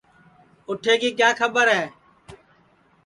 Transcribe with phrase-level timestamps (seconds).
[0.67, 1.85] اوٹھے کی کیا کھٻر ہے